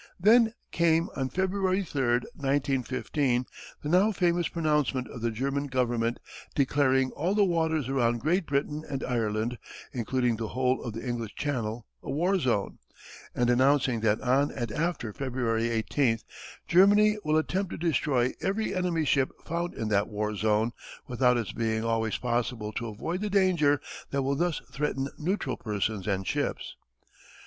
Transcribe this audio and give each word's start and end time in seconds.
Then 0.19 0.53
came 0.71 1.11
on 1.15 1.29
February 1.29 1.83
3, 1.83 2.01
1915, 2.33 3.45
the 3.83 3.89
now 3.89 4.11
famous 4.11 4.47
pronouncement 4.47 5.07
of 5.07 5.21
the 5.21 5.29
German 5.29 5.67
Government 5.67 6.17
declaring 6.55 7.11
"all 7.11 7.35
the 7.35 7.43
waters 7.45 7.87
around 7.87 8.17
Great 8.17 8.47
Britain 8.47 8.83
and 8.89 9.03
Ireland, 9.03 9.59
including 9.93 10.37
the 10.37 10.47
whole 10.47 10.83
of 10.83 10.93
the 10.93 11.07
English 11.07 11.35
Channel, 11.35 11.85
a 12.01 12.09
war 12.09 12.39
zone," 12.39 12.79
and 13.35 13.51
announcing 13.51 13.99
that 13.99 14.19
on 14.21 14.51
and 14.51 14.71
after 14.71 15.13
Feb. 15.13 15.35
18th, 15.35 16.23
Germany 16.67 17.19
"will 17.23 17.37
attempt 17.37 17.69
to 17.69 17.77
destroy 17.77 18.33
every 18.41 18.73
enemy 18.73 19.05
ship 19.05 19.29
found 19.45 19.75
in 19.75 19.89
that 19.89 20.07
war 20.09 20.35
zone, 20.35 20.71
without 21.07 21.37
its 21.37 21.51
being 21.51 21.83
always 21.83 22.17
possible 22.17 22.71
to 22.73 22.87
avoid 22.87 23.21
the 23.21 23.29
danger 23.29 23.79
that 24.09 24.23
will 24.23 24.35
thus 24.35 24.61
threaten 24.71 25.09
neutral 25.19 25.57
persons 25.57 26.07
and 26.07 26.25
ships." 26.25 26.75